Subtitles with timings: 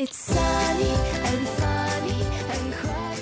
[0.00, 0.94] It's sunny
[1.26, 3.18] and sunny and quiet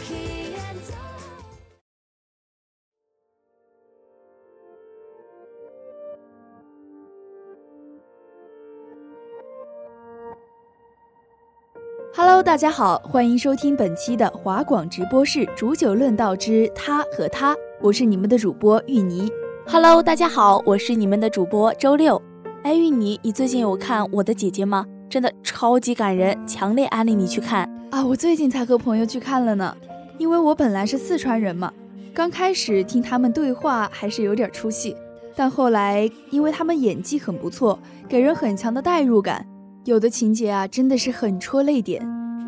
[12.14, 19.30] Hello，大家好，欢迎收听本期的华广直播室煮酒论道之他和他，我是你们的主播玉妮。
[19.66, 22.20] Hello，大家好，我是你们的主播周六。
[22.64, 24.84] 哎，玉妮，你最近有看《我的姐姐》吗？
[25.08, 28.04] 真的超级感人，强烈安利你去看啊！
[28.04, 29.76] 我最近才和朋友去看了呢，
[30.18, 31.72] 因为我本来是四川人嘛，
[32.12, 34.96] 刚开始听他们对话还是有点出戏，
[35.36, 39.46] 但后来因为他们演技很不错，给人很强的代入感。
[39.84, 42.02] 有的情节啊，真的是很戳泪点，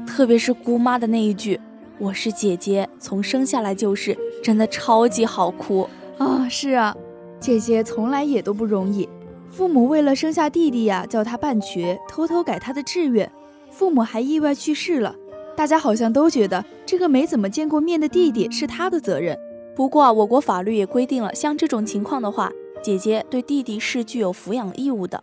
[0.05, 1.61] 特别是姑妈的那一句
[2.01, 6.49] “我是姐姐，从生下来就是”，真的超级好哭啊！
[6.49, 6.93] 是啊，
[7.39, 9.09] 姐姐从来也都不容易，
[9.51, 13.31] 父母为了生下弟弟呀，叫他办瘸，偷偷改他的志愿，
[13.71, 15.15] 父母还意外去世了，
[15.57, 19.39] 大家好像都觉得这个没怎么见过面的弟弟是他的责任。
[19.75, 22.53] 不过我国法律也规定了，像这种情况的话，
[22.83, 25.23] 姐姐对弟弟是具有抚养义务的。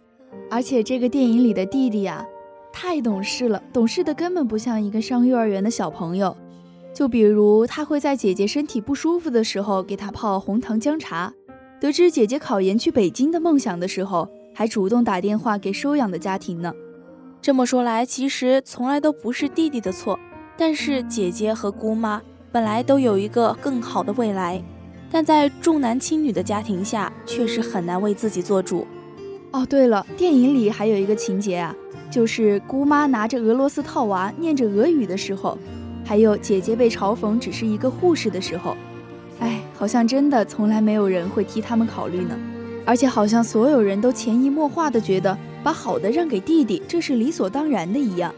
[0.49, 2.25] 而且这个电影里的弟弟呀，
[2.73, 6.35] 太懂事了，懂事的根本不像一个上幼儿园的小朋友。
[6.93, 11.33] 就比如他会在姐姐身体不舒服的时候给她泡红糖姜茶，
[11.79, 16.73] 得知姐姐考研去北京的梦想的时候，还主动打电话给收养的家庭呢。
[17.41, 20.17] 这么说来，其实从来都不是弟弟的错，
[20.57, 22.21] 但是姐姐和姑妈
[22.51, 24.63] 本来都有一个更好的未来，
[25.11, 28.87] 但在重男轻女的家庭下，确实很难为自己做主。
[29.51, 31.75] 哦，对了，电影里还有一个情节啊，
[32.09, 35.57] 就是姑妈拿着俄罗斯套娃念着俄语的时候，
[36.03, 38.75] 还有姐姐被嘲讽只是一个护士的时候，
[39.39, 42.37] 哎，好像真的从来没有人会替他们考虑呢，
[42.85, 48.33] 而且好像所有人都潜移默化的觉得把好的让给弟弟，这是理所当然的一样。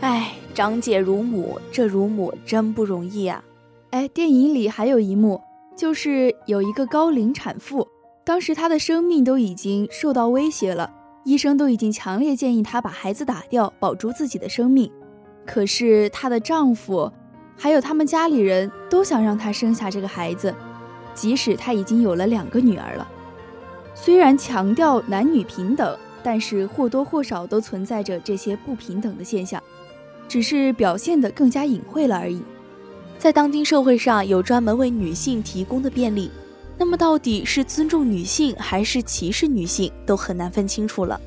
[0.00, 3.42] 哎，长姐如母，这如母真不容易啊。
[3.90, 5.40] 哎，电影里还有一幕，
[5.76, 7.86] 就是有一个高龄产妇。
[8.24, 10.90] 当时她的生命都已经受到威胁了，
[11.24, 14.90] 医生都已经强烈建议她把孩子打掉，保住自己的生命。
[15.44, 17.12] 可是她的丈夫，
[17.56, 20.54] 还有他们家里人都想让她生下这个孩子，
[21.14, 23.08] 即使她已经有了两个女儿了。
[23.94, 29.62] 虽然强调男女平等，但是或多或少都存在着这些不平等的现象，
[30.28, 32.42] 只是表现得更加隐晦了而已。
[33.18, 36.30] 在当今社会上，有专门为女性提供的便利。
[36.78, 41.20] 那么到底是尊重女性还是歧视女性，都很难分清楚了。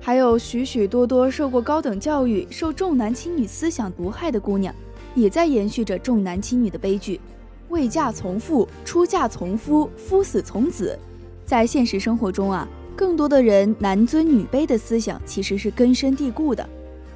[0.00, 4.72] 还有许许多多受过高等教育、受重男轻女思想毒害的姑娘，
[5.14, 7.20] 也在延续着重男轻女的悲剧。
[7.68, 10.98] 未嫁从父，出嫁从夫，夫死从子。
[11.44, 16.68] 在现实生活中啊，更多的人男尊女卑的思想其实是根深蒂固的，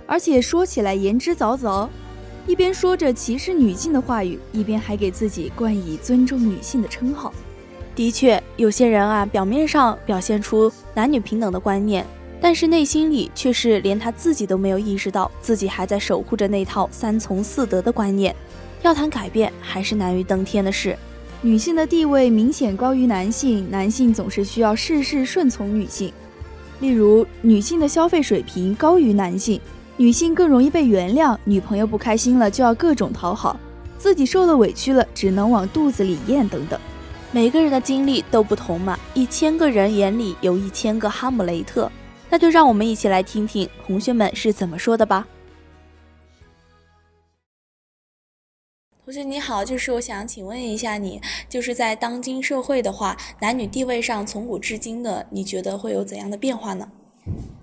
[0.06, 1.88] 而且说起来言之凿凿。
[2.46, 7.32] 一边说着歧视女性的话语，一边还给自己冠以尊重女性的称号。
[7.96, 12.06] 的确，有些人啊，表面上表现出男女平等的观念，
[12.40, 18.34] 但是内心里却是连他自己都没有意识到，自己还在守护着那套三从四德的观念。
[18.82, 20.96] 要谈改变，还是难于登天的事。
[21.40, 26.12] 女性的地位明显高于男性，男性总是需要事事顺从女性。
[26.80, 29.60] 例如，女性的消费水平高于男性。
[29.96, 33.58] 女性更容易被原谅，女朋友不开心了就要各种讨好，
[33.96, 36.78] 自己受了委屈了只能往肚子里咽等等。
[37.30, 41.90] 每个人的经历都不同嘛，一千个人眼里有一千个哈姆雷特，
[42.34, 45.24] 那就让我们一起来听听同学们是怎么说的吧。
[49.04, 56.90] 同学你好，就是我想请问一下你，就是在当今社会的话，男女地位上从古至今的，你觉得会有怎样的变化呢？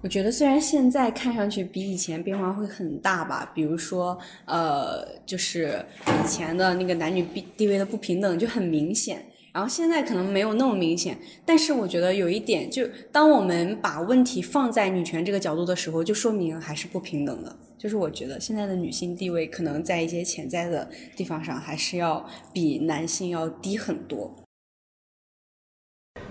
[0.01, 9.25] 我觉得虽然现在看上去比以前变化会很大吧，比如说呃，就是以前的那个男女地地位的不平等就很明显。
[9.53, 17.55] 然后现在可能没有那么明显，但是我觉得有一点，就当我们把问题放在女权这个角度的时候，就说明还是不平等的。
[17.77, 24.31] 就是我觉得现在的女性地位可能在一些潜在的地方上，还是要比男性要低很多。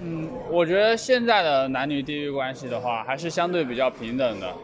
[0.00, 4.54] 嗯，我觉得现在的男女地位关系的话，还是相对比较平等的，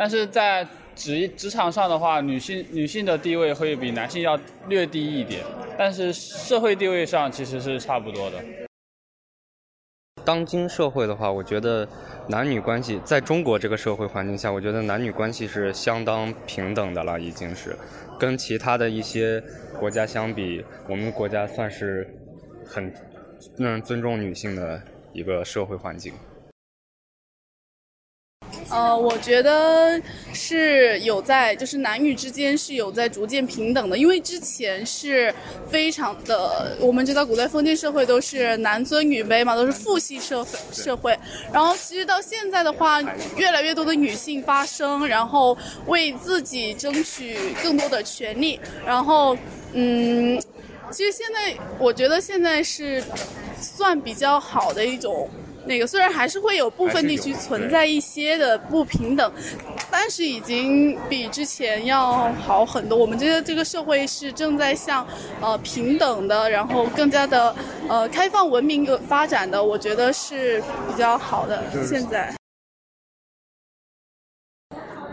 [0.00, 4.34] 但是在职职场上的话，女性女性的地位会比男性要
[4.66, 5.42] 略低一点。
[5.76, 8.38] 但是社会地位上其实是差不多的。
[10.24, 11.86] 当今社会的话，我觉得
[12.28, 17.76] 男女关系在中国这个社会环境下，我觉得男女关系是相当平等的了，已经是
[18.18, 19.42] 跟其他的一些
[19.78, 22.08] 国家相比，我们国家算是
[22.64, 22.90] 很
[23.58, 24.82] 嗯尊重女性的
[25.12, 26.14] 一个社会环境。
[28.70, 30.00] 呃，我觉得
[30.32, 35.34] 是有在，就是男女之间是有在逐渐平等的，因为之前是
[35.68, 41.18] 非常的，我们知道古代封建社会都是男尊女卑嘛，都是父系社会社会。
[41.52, 43.02] 然后其实到现在的话，
[43.36, 48.60] 越来越多的女性发声，然后为自己争取更多的权利。
[48.86, 49.36] 然后，
[49.72, 50.40] 嗯，
[50.92, 53.02] 其实现在我觉得现在是
[53.60, 55.28] 算比较好的一种。
[55.66, 59.32] 那个虽然还是会有部分地区存在一些的不平等，
[59.90, 62.96] 但是已经比之前要好很多。
[62.96, 65.06] 我们这个这个社会是正在向
[65.40, 67.54] 呃平等的，然后更加的
[67.88, 71.62] 呃开放文明的发展的，我觉得是比较好的。
[71.86, 72.34] 现在。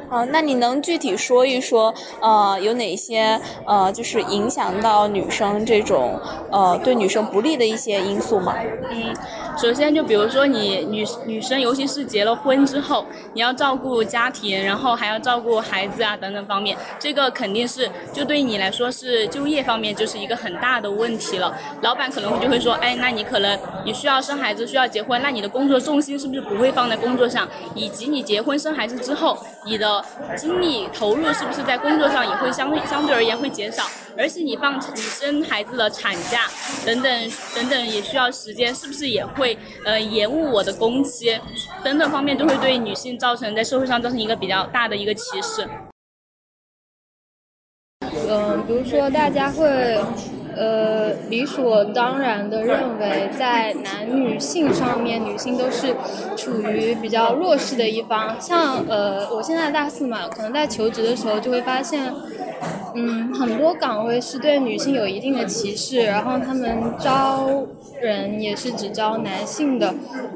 [0.10, 6.18] 哦，那你能具体说一说，呃，有哪些呃，就是影响到女生这种
[6.50, 8.56] 呃，对女生不利的一些因素吗？
[8.90, 9.14] 嗯，
[9.58, 21.58] 首先就比如说你女女生，尤其是结了婚之后，你要照顾家庭，然后还要照顾孩子啊等等方面，这个肯定是就对你来说是就业方面就是一个很大的问题了。
[21.82, 27.48] 老板可能会就会说，哎，那你可能你需要生孩子，需要结婚，那你的工作重心是不是不会放在工作上？
[27.74, 30.04] 以及你结婚生孩子之后，你的
[30.38, 33.84] 精力投入是不是在工作上也会相相对而言会减少？
[34.18, 36.50] 而且你放你生孩子的产假
[36.86, 41.40] 等等等等也需要时间，是不是也会呃延误我的工期？
[41.84, 45.68] 等等方面都会对女性造成在社会上造成一个比较大的一个歧视。
[48.30, 50.02] 嗯，比如说大家会。
[50.58, 55.96] 呃，理所当然的认为，在男女性上面，女性都是
[56.36, 58.40] 处于比较弱势的一方。
[58.42, 62.14] 像呃，我现在大四嘛，可能在求职的时候就会发现，
[62.96, 67.68] 嗯，很多岗位是对女性有一定的歧视，然后他们招
[68.02, 69.94] 人也是只招男性的，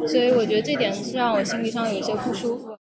[0.07, 2.77] 所以我觉得这点是让我心理上有一些不舒服。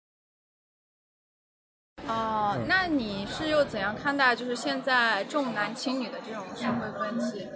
[2.08, 7.48] 哦，那你是又怎样看待就是现在重男轻女的这种社会风气？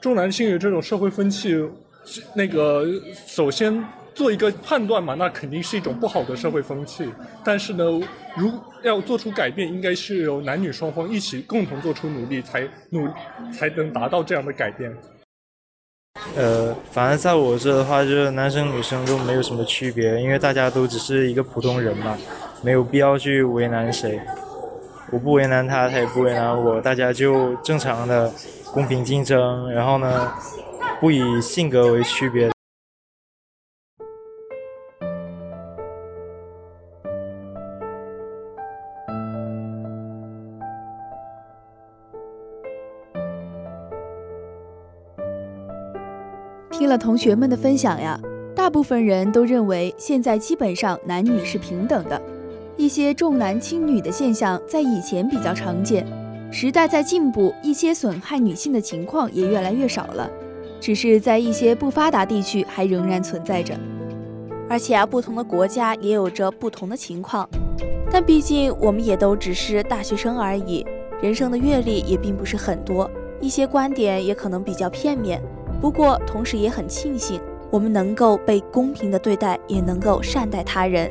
[0.00, 1.56] 重男轻女这种社会风气，
[2.34, 2.86] 那个
[3.26, 3.84] 首先
[4.14, 7.10] 做一个判断嘛，那肯定是一种不好的社会风气。
[7.44, 7.84] 但是呢，
[8.36, 8.52] 如
[8.82, 13.08] 要做出改变，应该是由男女双方一起共同做出努力，才努
[13.52, 14.94] 才能达到这样的改变。
[16.36, 22.16] 呃，反正在我这的话，就是男生女生都没有什么区别，因为大家都只是一个普通人嘛。
[22.62, 24.20] 没有必要去为难谁，
[25.12, 28.32] 我不为难他，他也不为难我，大家就正常的
[28.72, 30.32] 公平竞争，然后呢，
[31.00, 32.48] 不以性格为区别。
[46.70, 48.18] 听了同学们的分享呀，
[48.54, 52.39] 大部分人都认为现在基本上男女是平等的。
[52.80, 56.06] 一些重男轻女的现象在以前比较常见，
[56.50, 60.30] 时代在进步，一些损害女性的情况也越来越少了。
[60.80, 63.74] 只是在一些不发达地区还仍然存在着，
[64.66, 67.46] 而且啊，不同的国家也有着不同的情况。
[68.10, 70.82] 但毕竟我们也都只是大学生而已，
[71.20, 73.10] 人生的阅历也并不是很多，
[73.42, 75.38] 一些观点也可能比较片面。
[75.82, 77.38] 不过，同时也很庆幸
[77.70, 81.10] 我们能够被公平的对待，也能够善待他人。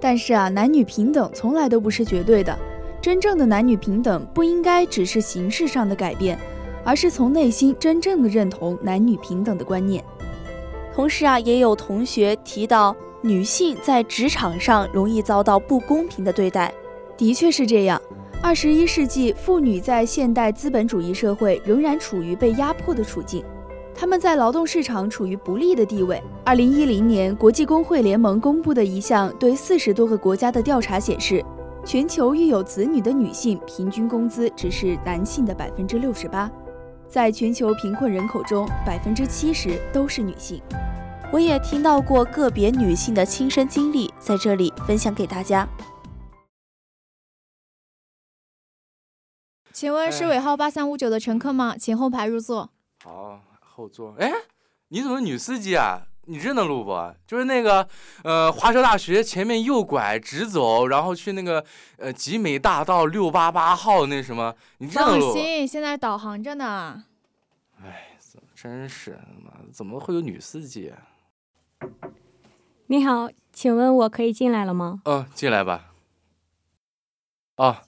[0.00, 2.56] 但是啊，男女平等从来都不是绝对的。
[3.00, 6.38] 真正的男女平等不应该只是形式上的改变，
[6.84, 10.04] 而是从内心真正的认同男女平等的观念。
[10.94, 16.72] 同时啊，也有同学提到，女性在职场上容易遭到不公平的对待。
[17.16, 18.00] 的确是这样。
[18.42, 23.44] 二十一世纪，妇女在现代资本主义社会仍然处于被压迫的处境，
[23.96, 26.22] 她们在劳动市场处于不利的地位。
[26.44, 31.42] 二零一零年，国际工会联盟公布的一项对四十多个国家的调查显示，
[31.82, 36.50] 全球育有子女的女性平均工资只是男性的百分之六十八，
[37.08, 40.60] 在全球贫困人口中，百分之七十都是女性。
[41.32, 45.66] 我也听到过个别女性的亲身经历，在这里分享给大家。
[49.72, 51.76] 请问是尾号八三五九的乘客吗？
[51.78, 52.70] 请后排入座。
[53.04, 53.40] 好，
[53.76, 54.14] 后座。
[54.18, 54.32] 哎，
[54.88, 56.06] 你怎么女司机啊？
[56.28, 57.14] 你认得路不？
[57.26, 57.86] 就是那个，
[58.24, 61.62] 呃，华侨大学前面右拐直走，然后去那个，
[61.98, 64.54] 呃，集美大道六八八号那什么？
[64.78, 65.34] 你认得路？
[65.34, 67.04] 放心，现在导航着呢。
[67.84, 68.16] 哎，
[68.54, 70.92] 真是，妈，怎么会有女司机？
[72.86, 75.02] 你好，请问我可以进来了吗？
[75.04, 75.92] 嗯，进来吧。
[77.56, 77.82] 啊。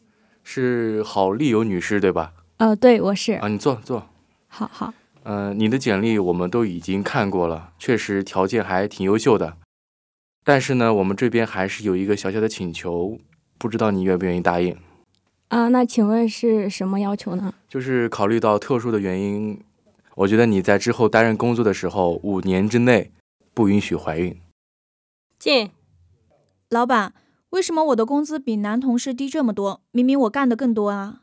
[0.51, 2.33] 是郝丽友女士对吧？
[2.57, 3.35] 呃，对，我是。
[3.35, 4.09] 啊，你坐坐。
[4.47, 4.95] 好好。
[5.31, 9.59] 嗯，你的简历我们都已经看过了，确实条件还挺优秀的。
[10.43, 13.19] 但是呢，我们这边还是有一个小小的请求，
[13.59, 14.75] 不知道你愿不愿意答应？
[15.49, 17.53] 啊，那请问是什么要求呢？
[17.69, 19.63] 就是考虑到特殊的原因，
[20.15, 23.13] 我觉得你在之后担任工作的时候，五年之内
[23.53, 24.35] 不允许怀孕。
[25.39, 25.71] 进。
[26.71, 27.13] 老板。
[27.51, 29.83] 为什么我的工资比男同事低这么多？
[29.91, 31.23] 明明我干的更多啊！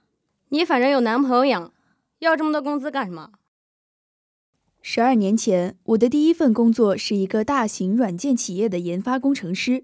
[0.50, 1.72] 你反正有男朋友养，
[2.18, 3.30] 要这么多工资干什么？
[4.88, 9.84] 十二年前，我的第一份工作是一个大型软件企业的研发工程师。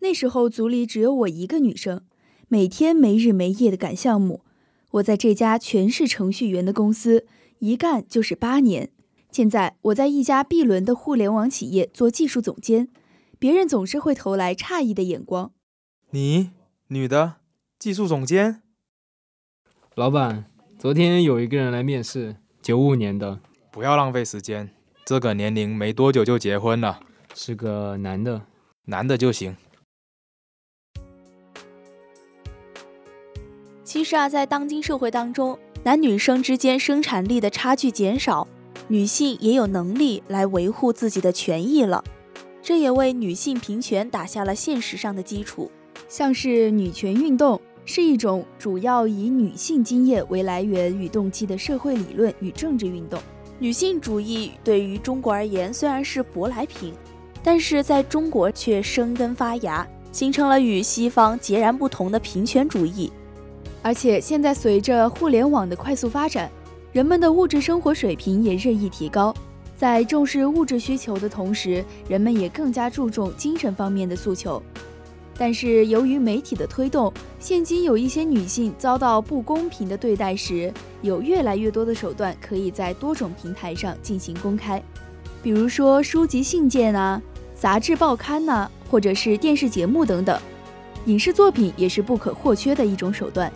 [0.00, 2.02] 那时候组里只有我一个女生，
[2.48, 4.42] 每天没日没夜的赶项目。
[4.90, 7.24] 我在这家全是程序员的公司
[7.60, 8.90] 一干就是八年。
[9.30, 12.88] 现在我在一家 B 轮的互联网企业做技术总监，
[13.38, 15.52] 别人总是会投来诧异的眼光。
[16.10, 16.50] 你
[16.88, 17.34] 女的
[17.78, 18.62] 技术总监，
[19.94, 20.46] 老板，
[20.76, 23.38] 昨天有一个人来面试，九五年的，
[23.72, 24.68] 不要浪费时间，
[25.02, 27.00] 这个年龄没多久就结婚了，
[27.34, 28.42] 是个男的，
[28.84, 29.56] 男的就行。
[33.82, 38.46] 其实啊，在当今社会当中，男女生之间生产力的差距减少，
[38.88, 42.04] 女性也有能力来维护自己的权益了，
[42.60, 45.72] 这也为女性平权打下了现实上的基础。
[46.10, 53.18] 像是女权运动是一种主要以女性经验为来源与动机的社会理论与政治运动。
[53.62, 56.92] 女性主义对于中国而言虽然是舶来品，
[57.44, 63.12] 但是在中国却生根发芽，形成了与西方截然不同的平权主义。
[63.80, 66.50] 而且现在随着互联网的快速发展，
[66.90, 69.32] 人们的物质生活水平也日益提高，
[69.76, 74.60] 在重视物质需求的同时，人们也更加注重精神方面的诉求。
[75.44, 84.80] 但是由于媒体的推动，现今有一些女性遭到不公平的对待时，有越来越多的手段可以在多种平台上进行公开，
[85.42, 87.20] 比如说书籍、信件啊、
[87.56, 90.40] 杂志、报刊呐，或者是电视节目等等。
[91.06, 93.52] 影视作品也是不可或缺的一种手段。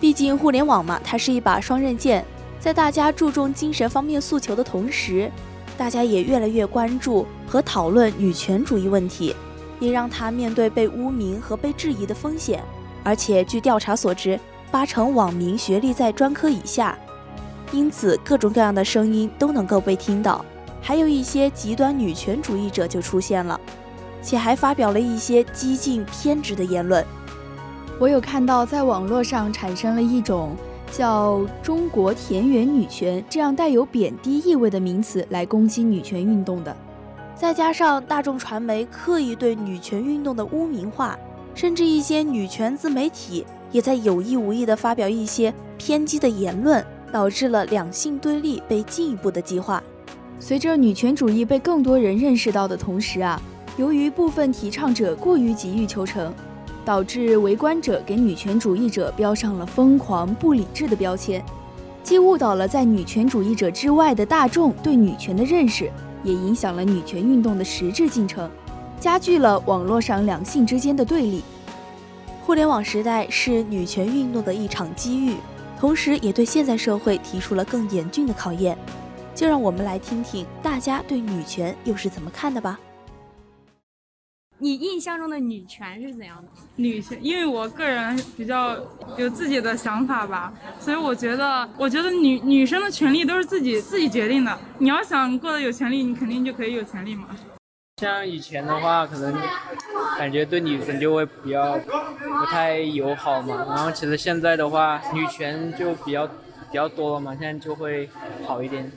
[0.00, 2.24] 毕竟互联网嘛，它是一把双刃剑，
[2.58, 5.30] 在大家注重精神方面诉求的同时，
[5.78, 9.32] 大家也越来越关注和讨论女权主义问题。
[9.80, 12.62] 也让他面对被污名和被质疑的风险，
[13.02, 14.38] 而且据调查所知，
[14.70, 16.98] 八成网民学历在专科以下，
[17.72, 20.44] 因此各种各样的声音都能够被听到。
[20.80, 23.58] 还有一些极端女权主义者就出现了，
[24.22, 27.04] 且还发表了一些激进偏执的言论。
[27.98, 30.56] 我有看到在网络上产生了一种
[30.90, 36.76] 叫“中国田园女权”这样带有贬低意味的名词来攻击女权运动的。
[37.36, 41.18] 再加上大众传媒刻意对女权运动的污名化，
[41.54, 49.82] 甚至一些女权自媒体也在有意无意地发表一些偏激的言论，导致了两性对立被进一步的激化。
[50.38, 53.40] 随着女权主义被更多人认识到的同时啊，
[53.76, 56.32] 由于部分提倡者过于急于求成，
[56.84, 61.44] 导致围观者给女权主义者标上了疯狂不理智的标签，
[62.02, 65.90] 既误导了在女权主义者之外的大众对女权的认识。
[66.24, 68.50] 也影响了女权运动的实质进程，
[68.98, 71.44] 加剧了网络上两性之间的对立。
[72.42, 75.36] 互联网时代是女权运动的一场机遇，
[75.78, 78.76] 同时也对现在社会提出了更严峻的考验。
[79.34, 82.78] 就让我们来听听大家对女权又是怎么看的吧。
[84.64, 86.48] 你印象中的女权是怎样的？
[86.76, 88.74] 女权，因为我个人比较
[89.18, 94.58] 有自己的想法吧，所以我觉得，我觉得女女生的权利都是自己自己决定的。
[94.78, 97.28] 你要想过得有权利，你肯定就可以有权利嘛。
[98.00, 99.36] 像以前的话，可能
[100.16, 103.66] 感觉对女生就会比较不太友好嘛。
[103.68, 108.08] 然后其实现在的话，女权就比较比较多了嘛，现在就会
[108.46, 108.90] 好一点。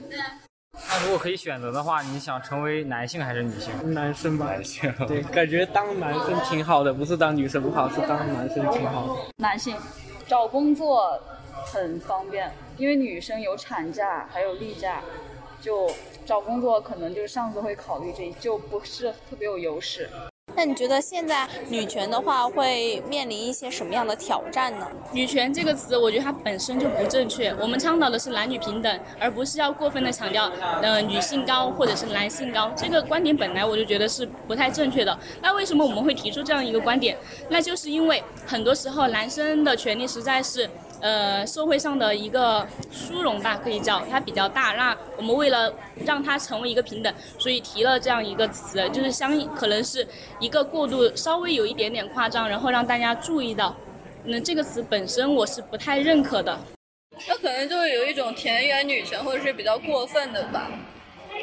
[0.89, 3.93] 那如果可以选择的话，你想成为男性还是女性？
[3.93, 4.45] 男生吧。
[4.45, 4.93] 男性。
[5.07, 9.21] 对，感觉当男生挺好的，不是当女生不好，是当男生挺好的。
[9.37, 9.75] 男性，
[10.27, 11.19] 找工作
[11.65, 15.01] 很方便，因为女生有产假还有例假，
[15.61, 15.89] 就
[16.25, 20.09] 找工作可能就是上司会考虑这，就不是特别有优势。
[20.57, 24.87] 那你觉得现在女权的话会面临一些什么样的挑战呢？
[25.11, 27.53] 女权这个词，我觉得它本身就不正确。
[27.61, 32.71] 我们倡导的是男女平等，而不是要过分的强调，呃，女性高或者是男性高。
[32.75, 35.15] 这个观点本来我就觉得是不太正确的。
[35.43, 37.15] 那为什么我们会提出这样一个观点？
[37.49, 40.67] 那就是因为很多时候男生的权利实在是。
[40.99, 44.73] 呃，社会上的一个殊荣吧，可以叫它比较大。
[44.73, 45.71] 那我们为了
[46.05, 50.07] 让它成为一个平等，所以提了这样一个词，就是相可能是
[50.39, 53.75] 一个过度，稍微有一点点夸张，然后让大家注意到。
[54.23, 56.57] 那这个词本身我是不太认可的。
[57.27, 60.69] 那可能就是有一种田园女权，或者是比较过分的吧。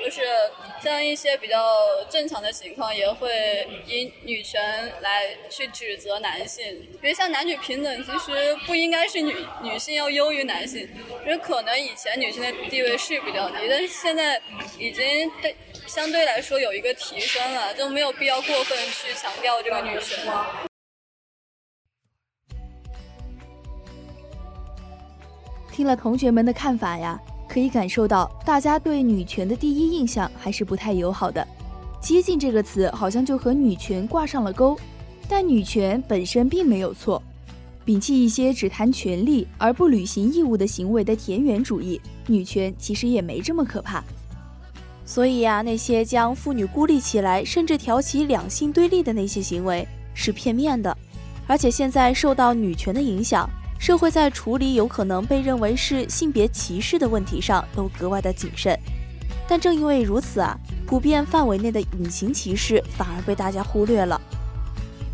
[0.04, 0.20] 就是
[0.82, 1.64] 像一些比较
[2.10, 6.62] 正常的情况，也会以女权来去指责男性。
[7.00, 10.86] 比如像男女平等，其实不应该是女女性要优于男性，
[11.22, 14.38] 因为可能以前女性的地位是比较低，但是现在
[14.78, 15.56] 已经对
[15.86, 20.18] 相对来说有一个提升了，就没有必要过分去强调这个女权。
[25.72, 27.18] 听了同学们的看法呀。
[27.54, 31.46] 可以感受到，大家对女权的第一印象还是不太友好的。
[32.00, 34.76] 激进这个词好像就和女权挂上了钩，
[35.28, 37.22] 但女权本身并没有错。
[37.86, 44.02] 摒弃一些只谈权利而不履行义务的行为的田园主义，女权其实也没这么可怕。
[45.06, 50.96] 所以呀，那些将妇女孤立起来，甚至挑起两性对立的那些行为是片面的，
[51.46, 53.48] 而且现在受到女权的影响。
[53.84, 58.74] 社会在处理有可能被认为是性别歧视的问题上都格外的谨慎，
[59.46, 64.18] 但正因为如此啊，普遍范围内的隐形歧视反而被大家忽略了。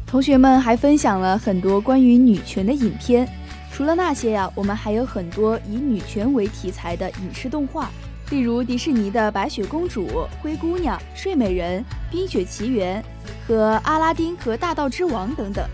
[0.06, 3.28] 同学们还分享了很多关于女权的影片，
[3.72, 7.90] 除了那些呀，我们还有很多以女权为题材的影视动画，
[8.30, 10.06] 例如迪士尼的《白雪公主》
[10.40, 13.02] 《灰姑娘》《睡美人》《冰雪奇缘》
[13.48, 15.68] 和《阿拉丁》和《大道之王》等等。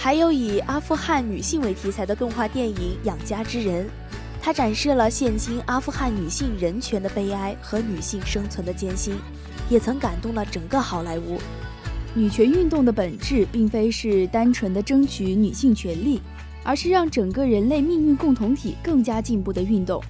[0.00, 3.84] 还有以阿富汗女性为题材的动画电影《养家之人》，
[4.40, 9.16] 它展示了现今阿富汗女性人权的悲哀和女性生存的艰辛，
[9.68, 11.40] 也曾感动了整个好莱坞。
[12.14, 16.22] 女权运动的本质并非是单纯的争取女性权利，
[16.62, 20.00] 而是让整个人类命运共同体更加进步的运动。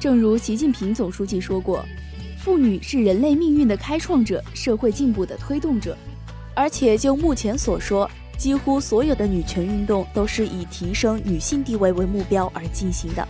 [0.00, 1.84] 正如习近平总书记说过
[2.42, 5.94] ：“妇女是人类命运的开创者，社会进步的推动者。”
[6.56, 8.10] 而且就目前所说。
[8.36, 13.26] 几乎所有的女权运动都是以提升女性地位为目标而进行的。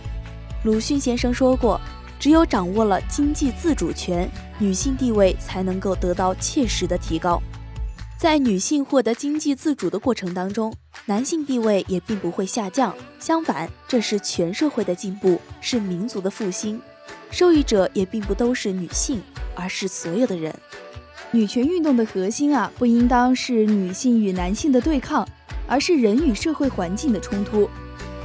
[0.63, 1.79] 鲁迅先生说过
[2.19, 7.41] ：“只有掌握了经济自主权，女性地位才能够得到切实的提高。
[8.17, 10.73] 在女性获得经济自主的过程当中，
[11.05, 16.81] 男性地位也并不会下降，相反，这是全社会的进步，是民族的复兴。
[17.29, 19.21] 受益者也并不都是女性，
[19.55, 20.53] 而是所有的人。”
[21.31, 25.27] 女权运动的核心啊，不应当是女性与男性的对抗，
[25.67, 27.69] 而是人与社会环境的冲突。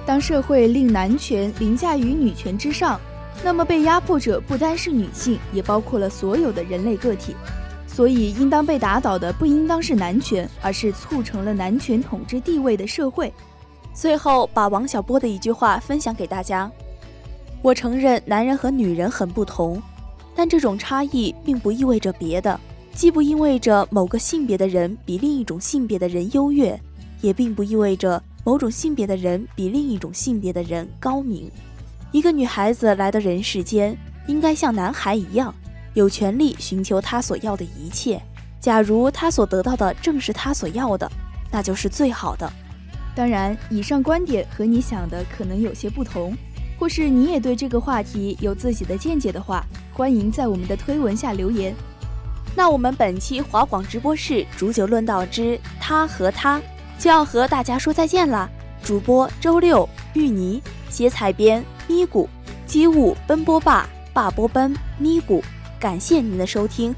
[0.07, 3.01] 当社会令男权凌驾于女权之上，
[3.43, 7.35] 那么被压迫者不单是女性，也包括了所有的人类个体。
[7.89, 13.33] 所以，应当被打倒的不应当是男权，而是促成了男权统治地位的社会。
[13.93, 16.71] 最后，把王小波的一句话分享给大家：
[17.61, 19.83] 我承认男人和女人很不同，
[20.35, 22.59] 但这种差异并不意味着别的。
[22.95, 26.79] 既不意味着某个性别的人比另一种性别的人优越，
[27.21, 31.51] 也并不意味着某种性别的人比另一种性别的人高明。
[32.13, 35.53] 一个女孩子来到人世间，应该像男孩一样，
[35.95, 38.21] 有权利寻求她所要的一切。
[38.61, 41.11] 假如她所得到的正是她所要的，
[41.51, 42.53] 那就是最好的。
[43.15, 46.37] 当然，以上观点和你想的可能有些不同，
[46.79, 51.75] 或是你也对这个话题有自己的见解的话，欢迎在我们的推文下留言。
[52.55, 56.61] 那我们本期华广直播室煮酒论道之他和他
[56.99, 58.49] 就要和大家说再见了。
[58.83, 62.27] 主播周六芋泥写彩编咪咕
[62.67, 65.43] 机务奔波霸霸波奔咪咕，
[65.79, 66.95] 感谢您的收听，